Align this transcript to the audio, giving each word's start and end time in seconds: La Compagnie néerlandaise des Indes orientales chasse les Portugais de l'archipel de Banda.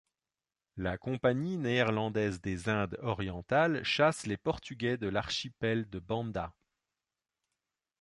La 0.77 0.97
Compagnie 0.97 1.59
néerlandaise 1.59 2.41
des 2.41 2.69
Indes 2.69 2.97
orientales 3.03 3.83
chasse 3.83 4.25
les 4.25 4.35
Portugais 4.35 4.97
de 4.97 5.05
l'archipel 5.07 5.87
de 5.91 5.99
Banda. 5.99 6.55